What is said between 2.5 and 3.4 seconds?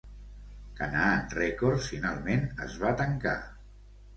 es va tancar.